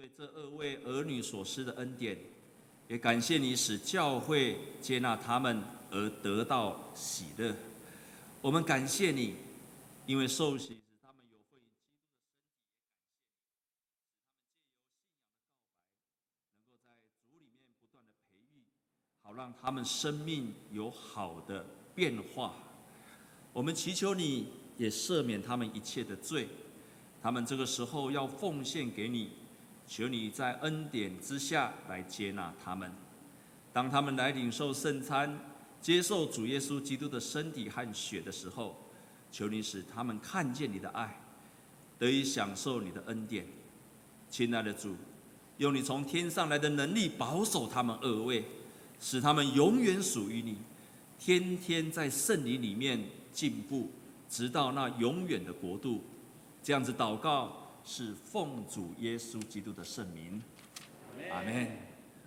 [0.00, 2.16] 对这二位儿女所施的恩典，
[2.88, 7.54] 也感谢你使教会接纳他们而得到喜乐。
[8.40, 9.34] 我们感谢你，
[10.06, 12.80] 因为受洗使他们有份于基督的身
[13.28, 13.44] 体，
[16.72, 18.64] 也感谢你使他们借由信仰的告白，能够在主里面不断的培育，
[19.22, 22.54] 好让他们生命有好的变化。
[23.52, 24.48] 我们祈求你
[24.78, 26.48] 也赦免他们一切的罪，
[27.20, 29.32] 他们这个时候要奉献给你。
[29.90, 32.88] 求你在恩典之下来接纳他们，
[33.72, 35.36] 当他们来领受圣餐、
[35.82, 38.76] 接受主耶稣基督的身体和血的时候，
[39.32, 41.20] 求你使他们看见你的爱，
[41.98, 43.44] 得以享受你的恩典。
[44.30, 44.94] 亲爱的主，
[45.56, 48.44] 用你从天上来的能力保守他们二位，
[49.00, 50.56] 使他们永远属于你，
[51.18, 53.90] 天天在圣灵里面进步，
[54.28, 56.04] 直到那永远的国度。
[56.62, 57.59] 这样子祷告。
[57.84, 60.42] 是奉主耶稣基督的圣名，
[61.30, 61.68] 阿门。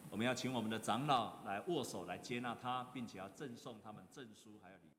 [0.09, 4.92] 我们要请我们的长老来握手，来接纳他，并且要赠送他们证书，还有礼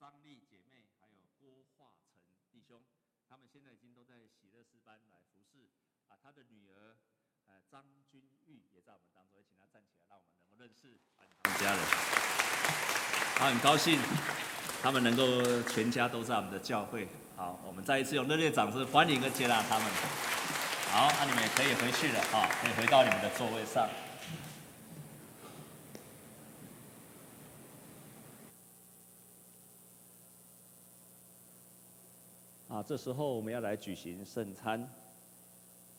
[0.00, 2.80] 张丽姐妹，还有郭化成弟兄，
[3.28, 5.68] 他们现在已经都在喜乐诗班来服侍。
[6.08, 6.96] 啊，他的女儿，
[7.44, 11.84] 呃，张君玉也在我们当中，也请他站起来，让我们能够认识他们家人。
[13.36, 14.00] 他很高兴，
[14.80, 17.06] 他们能够全家都在我们的教会。
[17.36, 19.86] 好，我们再一次用热烈掌声欢迎和接纳他们。
[20.88, 23.86] 好，那你们也可以回去了，啊，可以回到你们的座位上。
[32.82, 34.88] 这时候我们要来举行圣餐。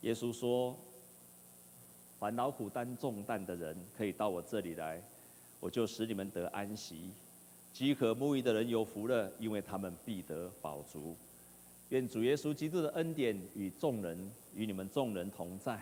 [0.00, 0.76] 耶稣说
[2.18, 5.00] ：“凡劳苦担重担的人，可以到我这里来，
[5.60, 7.10] 我就使你们得安息。
[7.72, 11.16] 饥渴慕义的人有福了，因为他们必得饱足。
[11.90, 15.80] 愿主耶稣基督的恩典与众人与你们众人同在。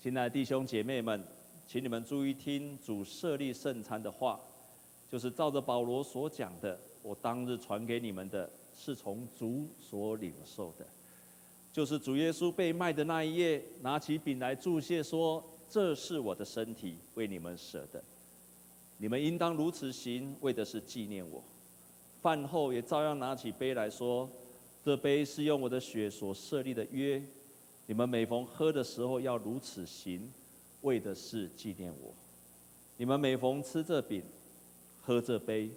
[0.00, 1.22] 亲爱的弟兄姐妹们，
[1.66, 4.40] 请你们注意听主设立圣餐的话，
[5.10, 8.48] 就是照着保罗所讲的，我当日传给你们的。”
[8.80, 10.86] 是从主所领受的，
[11.72, 18.02] 就是主耶稣被卖的那一夜，拿起饼来祝谢说：“这是我的身体，为你们舍的，
[18.98, 21.42] 你们应当如此行，为的是纪念我。”
[22.22, 24.30] 饭后也照样拿起杯来说
[24.84, 27.20] ：“这杯是用我的血所设立的约，
[27.86, 30.32] 你们每逢喝的时候要如此行，
[30.82, 32.14] 为的是纪念我。
[32.96, 34.22] 你们每逢吃这饼、
[35.02, 35.68] 喝这杯，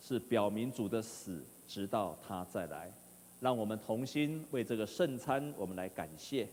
[0.00, 2.92] 是表明主的死。”直到他再来，
[3.40, 6.48] 让我们同心为这个圣餐，我们来感谢。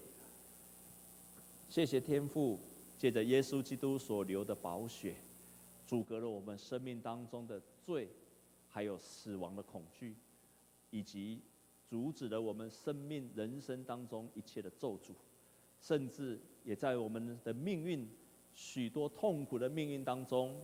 [1.69, 2.59] 谢谢天父，
[2.97, 5.15] 借着耶稣基督所流的宝血，
[5.87, 8.07] 阻隔了我们生命当中的罪，
[8.69, 10.15] 还有死亡的恐惧，
[10.89, 11.39] 以及
[11.89, 15.11] 阻止了我们生命人生当中一切的咒诅，
[15.81, 18.07] 甚至也在我们的命运
[18.53, 20.55] 许多痛苦的命运当中，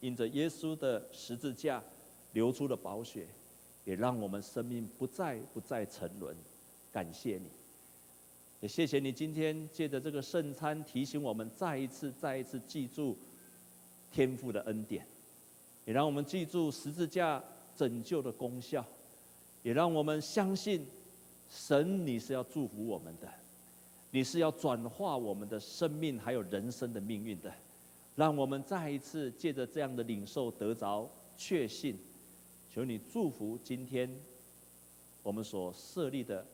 [0.00, 1.82] 因着耶稣的十字架
[2.32, 3.26] 流出了宝血。
[3.84, 6.34] 也让我们生命不再不再沉沦，
[6.90, 7.46] 感谢你，
[8.60, 13.16] 也谢谢你今天借着这个圣餐提醒我们再一次再一次记住
[14.10, 15.06] 天父的恩典，
[15.84, 17.42] 也让我们记住十字架
[17.76, 18.84] 拯救的功效，
[19.62, 20.86] 也让我们相信
[21.50, 23.28] 神你是要祝福我们的，
[24.10, 27.52] 你是要转化我们的生命还有人生的命运的，
[28.16, 31.06] 让我们再一次借着这样的领受得着
[31.36, 31.98] 确信。
[32.74, 34.10] 求你祝福今天
[35.22, 36.44] 我们所设立的，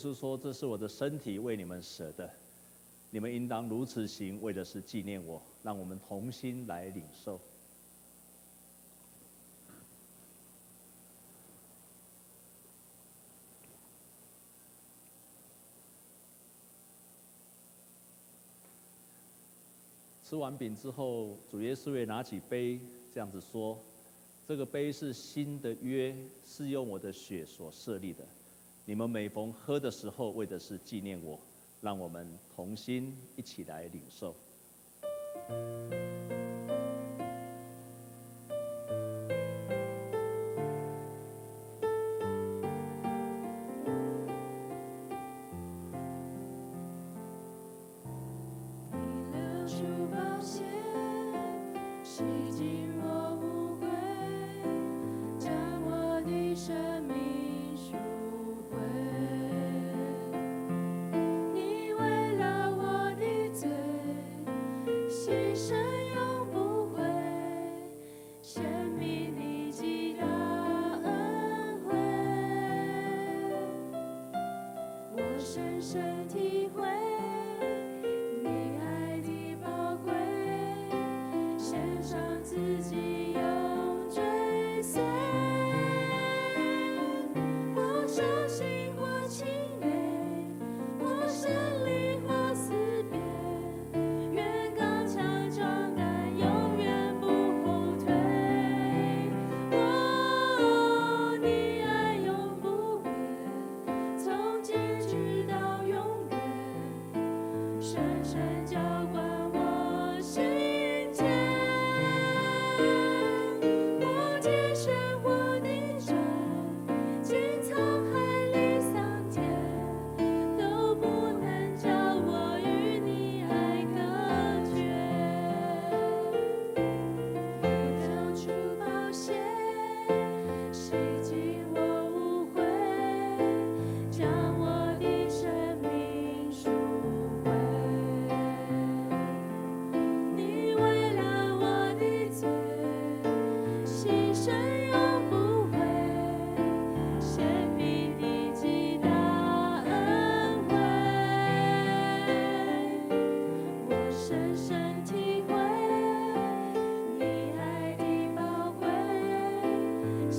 [0.00, 2.30] 稣说：“这是我的身体，为你们舍的，
[3.10, 7.38] 你们应当如此行，为的是纪念我。”让我们同心来领受。
[20.24, 22.80] 吃完饼之后，主耶稣也拿起杯，
[23.12, 23.76] 这样子说
[24.48, 28.24] ：“这个杯是新的约，是用我的血所设立的。
[28.90, 31.38] 你们每逢喝的时候，为的是纪念我。
[31.80, 32.26] 让我们
[32.56, 34.34] 同心一起来领受。”
[75.92, 76.59] 身体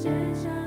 [0.03, 0.60] 耶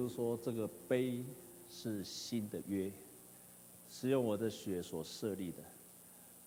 [0.00, 1.22] 稣说：“这个杯
[1.70, 2.90] 是新的约，
[3.90, 5.58] 是用我的血所设立的。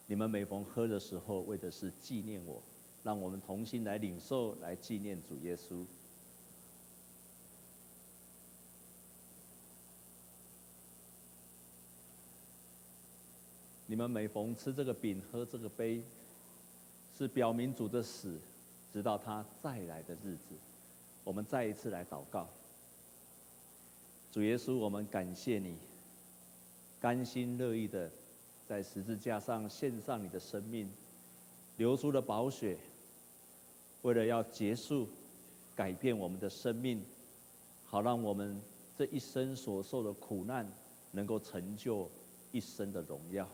[0.08, 2.62] 你们每逢喝的时候，为的是纪念我。
[3.04, 5.86] 让我们同心来领受，来纪念主耶稣。
[13.86, 16.02] 你们每逢吃这个饼、喝这个杯，
[17.18, 18.40] 是表明主的死，
[18.92, 20.56] 直到他再来的日子。
[21.24, 22.48] 我们再一次来祷告。”
[24.34, 25.76] 主耶稣，我们感谢你，
[27.00, 28.10] 甘心乐意的
[28.68, 30.90] 在十字架上献上你的生命，
[31.78, 32.76] 流出了宝血，
[34.02, 35.08] 为了要结束、
[35.76, 37.00] 改变我们的生命，
[37.86, 38.60] 好让我们
[38.98, 40.68] 这一生所受的苦难
[41.12, 42.10] 能够成就
[42.52, 43.48] 一生的荣耀。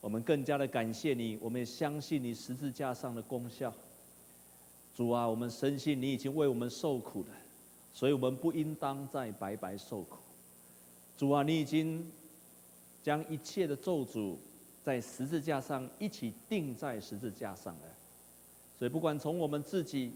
[0.00, 3.74] 我们更加的感谢你，我们也相信你十字架上的功效。
[4.94, 7.28] 主啊，我们深信你已经为我们受苦了。
[7.96, 10.18] 所以我们不应当再白白受苦。
[11.16, 12.06] 主啊，你已经
[13.02, 14.36] 将一切的咒诅
[14.84, 17.80] 在十字架上一起钉在十字架上了。
[18.78, 20.12] 所以不管从我们自己、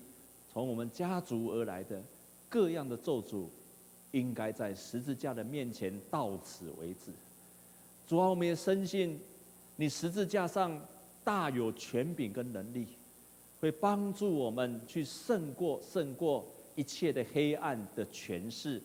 [0.52, 2.02] 从我们家族而来的
[2.50, 3.46] 各样的咒诅，
[4.10, 7.10] 应该在十字架的面前到此为止。
[8.06, 9.18] 主啊，我们也深信
[9.76, 10.78] 你十字架上
[11.24, 12.88] 大有权柄跟能力，
[13.58, 16.44] 会帮助我们去胜过胜过
[16.80, 18.80] 一切的黑暗的诠释。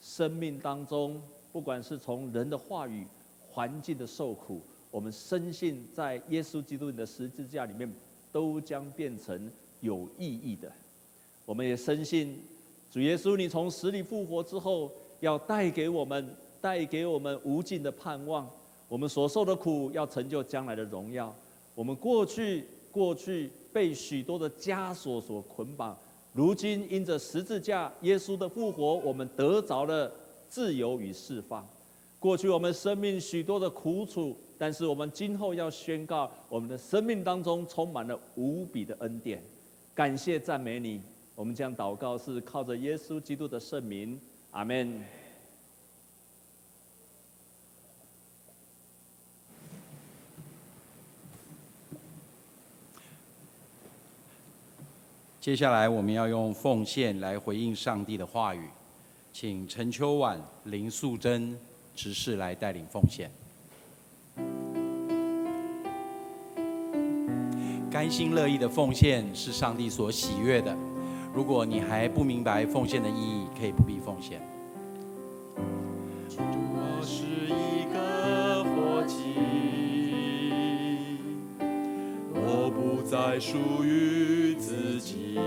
[0.00, 1.20] 生命当中，
[1.50, 3.04] 不管是从人的话语、
[3.50, 7.92] 环境的受苦，我们深信在耶稣基督的十字架里面，
[8.30, 10.70] 都将变成有意义的。
[11.44, 12.38] 我们也深信，
[12.88, 14.88] 主耶稣，你从死里复活之后，
[15.18, 18.48] 要带给我们带给我们无尽的盼望。
[18.88, 21.34] 我们所受的苦，要成就将来的荣耀。
[21.74, 25.98] 我们过去过去被许多的枷锁所捆绑。
[26.32, 30.10] 如今因着十字架，耶稣的复活，我们得着了
[30.48, 31.66] 自由与释放。
[32.18, 39.42] 过去我们生命许多的苦楚，但是我们今后要宣告，我们的生命当中充满了无比的恩典。
[39.94, 41.00] 感谢赞美你，
[41.34, 44.20] 我们将祷告是靠着耶稣基督的圣名，
[44.50, 45.19] 阿门。
[55.40, 58.68] 接下来我们要用奉献来回应上帝的话语，
[59.32, 61.58] 请陈秋婉、林素贞
[61.96, 63.30] 执事来带领奉献。
[67.90, 70.76] 甘心乐意的奉献是上帝所喜悦的。
[71.34, 74.59] 如果你还不明白奉献的意义，可以不必奉献。
[83.00, 84.54] 不再属于。
[84.56, 85.38] 自己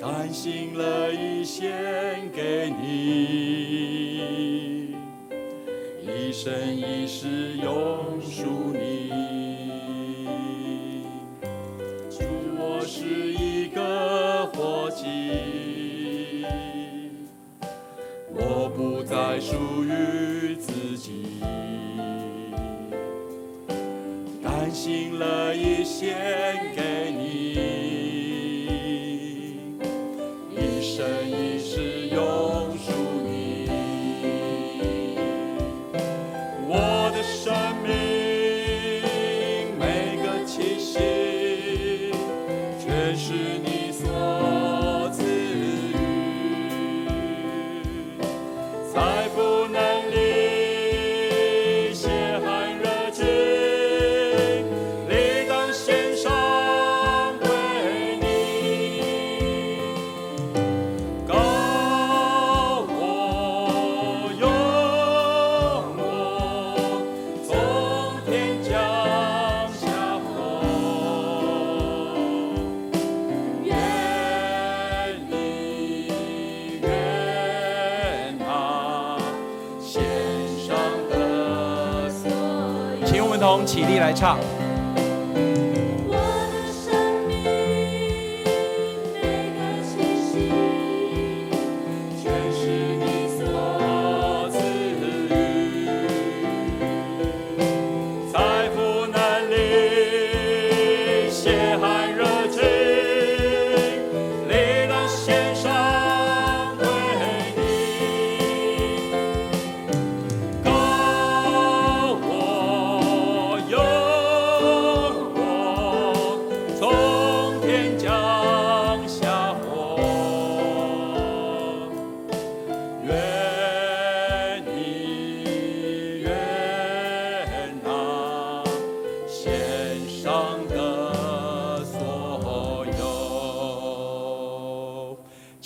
[0.00, 2.86] 甘心乐意献给你，
[6.02, 9.12] 一生一世永属你。
[12.10, 12.24] 主，
[12.58, 13.04] 我是
[13.34, 15.04] 一个活祭，
[18.34, 19.54] 我不再属
[19.84, 21.26] 于自己。
[24.86, 26.14] 心乐意献
[26.76, 26.85] 给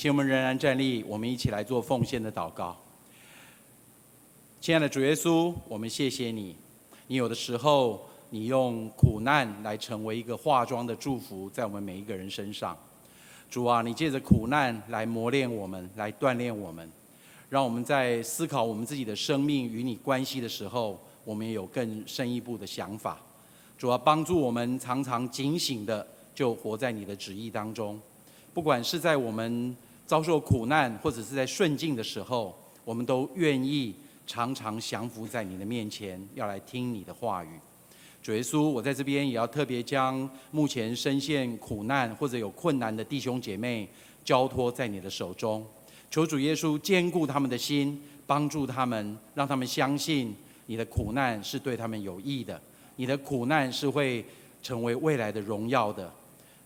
[0.00, 2.74] 请我们仍然站立，我们一起来做奉献的祷告。
[4.58, 6.56] 亲爱的主耶稣，我们谢谢你。
[7.08, 12.74] 你有的时候，你用苦难来成为一个化妆的祝福，在我们每一个人身上。
[13.50, 16.90] 主啊，你借着苦难来磨练我们，来锻炼我们，
[17.50, 23.20] 让我们在思考我们自己的生命与你关系的时候，我们也有更深一步的想法。
[23.76, 28.00] 主啊，帮助我们常常警醒的，就活在你的旨意当中，
[28.54, 29.76] 不管是在我们。
[30.10, 32.52] 遭受苦难或者是在顺境的时候，
[32.84, 33.94] 我们都愿意
[34.26, 37.50] 常常降服在你的面前，要来听你的话语。
[38.20, 43.88] 主耶稣，我在这边也要特别将目前深陷苦难或者有困难的弟兄姐妹
[44.24, 45.64] 交托在你的手中，
[46.10, 50.34] 求主耶稣坚固他们的心，帮助他们，让他们相信
[50.66, 52.60] 你的苦难是对他们有益的，
[52.96, 54.24] 你的苦难是会
[54.60, 56.12] 成为未来的荣耀的。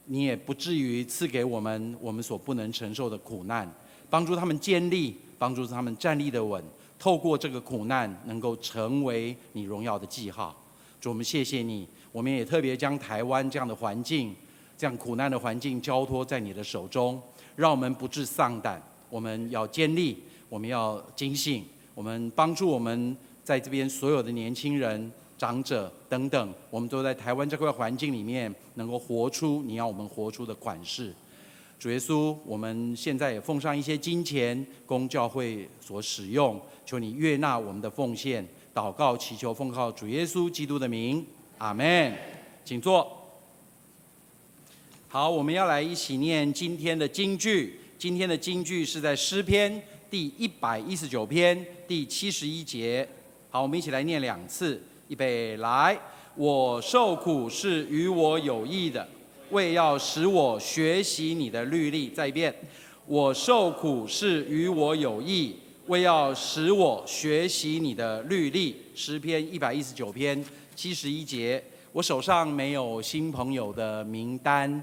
[0.07, 3.71] 你也不至于赐给我们我们所不能承受的苦难，
[4.11, 6.63] 帮助他们建立，帮助他们站立的稳。
[6.99, 10.55] 透过这个苦难，能够成为你荣耀的记号。
[11.01, 11.87] 主，我们谢谢你。
[12.13, 14.35] 我们也特别将台湾这样的环境，
[14.79, 17.21] 这样苦难的环境交托在你的手中，
[17.57, 18.81] 让我们不致丧胆。
[19.11, 20.17] 我们要坚立，
[20.49, 31.13] 我们要警醒，我们帮助我们在这边所有的年轻人、长者等等，我们都在台湾这块环境里面，能够活出你要我们活出的款式。
[31.79, 41.27] 主耶稣，我们现在也奉上一些金钱供教会所使用，求你悦纳我们的奉献，祷告祈求奉靠主耶稣基督的名，
[41.59, 42.17] 阿门。
[42.65, 43.21] 请坐。
[45.09, 47.79] 好，我们要来一起念今天的金句。
[47.99, 53.07] 今天的金句是在诗篇第一百一十九篇第七十一节。
[53.51, 55.99] 好，我们一起来念两次，预备来。
[56.35, 59.07] 我受苦是与我有益的。
[59.51, 62.53] 为要使我学习你的律例，再一遍，
[63.07, 65.55] 我受苦是与我有益，
[65.87, 68.75] 为要使我学习你的律例。
[68.95, 70.45] 诗篇一百一十九篇
[70.75, 74.83] 七十一节，我手上没有新朋友的名单，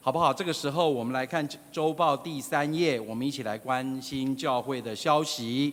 [0.00, 0.32] 好不好？
[0.32, 5.72] 这个时候，我们来看周报第三页，我们一起来关心教会的消息。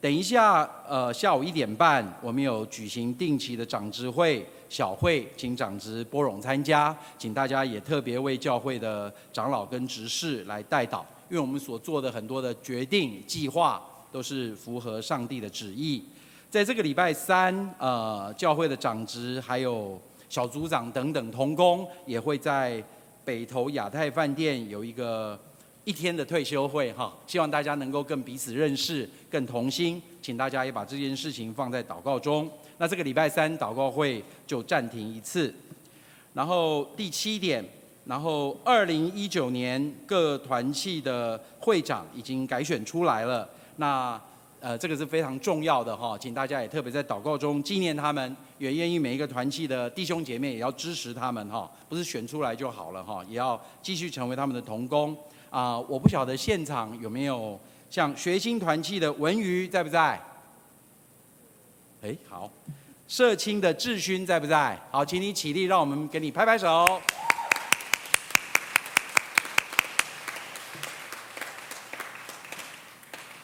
[0.00, 4.46] 等一下，呃，下午一点半，我们有举行定期的长执会。
[4.68, 13.82] 小会，请长执拨冗参加，请大家也特别为教会的长老跟执事来代祷，因为我们所做的很多的决定计划
[14.12, 16.04] 都是符合上帝的旨意。
[16.50, 22.84] 在这个礼拜三，呃，教会的长执还有小组长等等同工也会在
[23.24, 25.38] 北投亚太饭店有一个
[25.84, 32.50] 一天的退休会哈，希望大家能够更彼此认识，更同心，请大家也把这件事情放在祷告中。
[32.76, 35.52] 那这个礼拜三祷告会就暂停一次，
[36.34, 37.64] 然后第七点，
[38.04, 44.20] 然后二零一九年各团契的会长已经改选出来了，那
[44.60, 55.16] 呃这个是非常重要的哈，请大家也特别在祷告中纪念他们，也愿意每一个团契的弟兄姐妹也要支持他们哈，不是选出来就好了哈，也要继续成为他们的同工。
[55.50, 55.78] 啊！
[55.78, 60.20] 我不晓得现场有没有像学青团契的文瑜在不在？
[62.02, 62.50] 哎，好，
[63.06, 64.78] 社青的志勋在不在？
[64.90, 67.00] 好，请你起立，让我们给你拍拍手。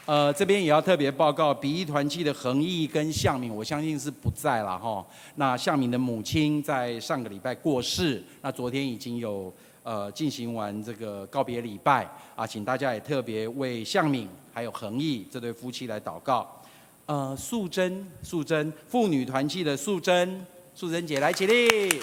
[0.07, 5.03] 呃，这边也要特别报告，比翼团契的恒毅跟向敏，我相信是不在了哈。
[5.37, 9.51] 那向敏的母亲在上个礼拜过世，那昨天已经有
[9.85, 12.05] 呃进行完这个告别礼拜
[12.35, 16.61] 啊，请大家也特别为向敏还有恒毅这对夫妻来祷告。
[17.07, 22.03] 呃，素贞，素贞，妇女团契的素贞，素贞姐来起立。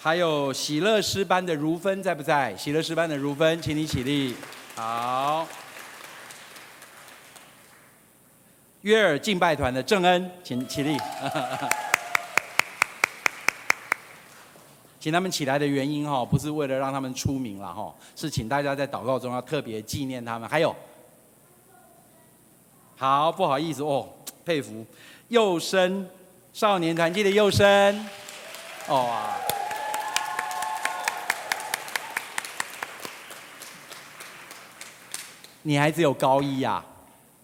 [0.00, 2.56] 还有喜乐诗班的如芬在不在？
[2.56, 4.34] 喜乐诗班的如芬，请你起立。
[4.74, 5.46] 好。
[8.82, 10.96] 约尔敬拜团的郑恩，请起立。
[15.00, 20.48] 请他们起来的原因哈，不是为了让他们出名了哈，是请大家在祷告中要特别纪念他们。
[20.48, 20.74] 还有。
[22.96, 24.08] 好，不好意思哦，
[24.44, 24.84] 佩服，
[25.28, 26.08] 幼生
[26.52, 28.06] 少年团契的幼生，
[28.88, 29.38] 哦啊，
[35.62, 36.84] 你还只有高一呀？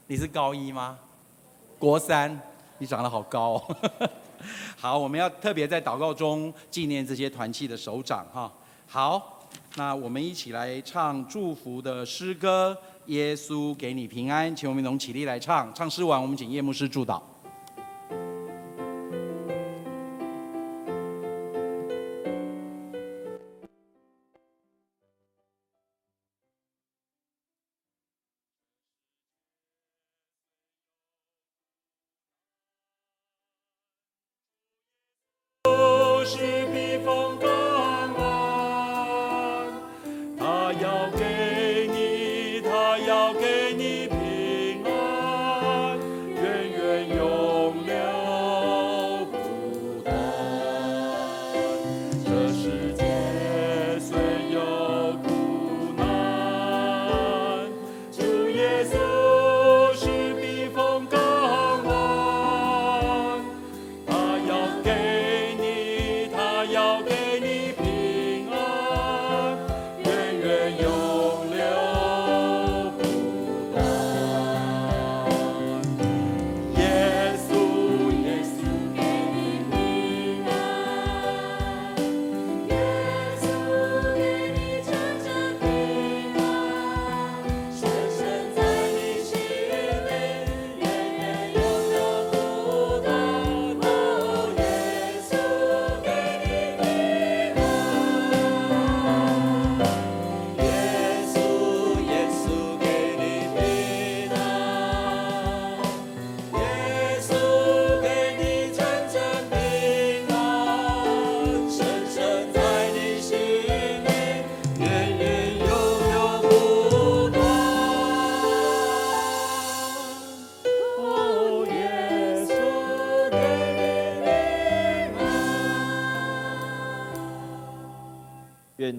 [0.08, 0.98] 你是高一吗？
[1.78, 2.40] 国三，
[2.78, 3.76] 你长得好高哦。
[4.76, 8.52] 好，我们要特别在祷告中纪念这些团契的首长哈。
[8.86, 9.40] 好，
[9.76, 12.76] 那我们一起来唱祝福的诗歌。
[13.06, 15.70] 耶稣给你平安，请我们一同起立来唱。
[15.74, 17.20] 唱诗完，我们请叶牧师祝祷。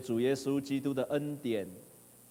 [0.06, 1.68] 主耶稣基督的恩典、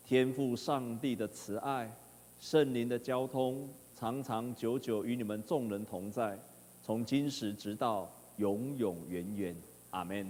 [0.04, 1.90] 天赋上帝的慈爱、
[2.38, 6.38] 圣灵的交通，长长久久与你们众人同在，
[6.80, 9.56] 从今时直到永永远远。
[9.90, 10.24] 阿门。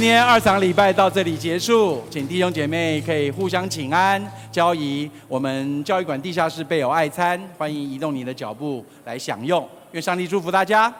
[0.00, 4.18] 今天二场礼拜到这里结束，请弟兄姐妹可以互相请安、
[4.50, 5.10] 交谊。
[5.28, 9.68] 我们教育馆地下室备有爱餐，欢迎移动你的脚步来享用。
[9.92, 10.90] 愿上帝祝福大家。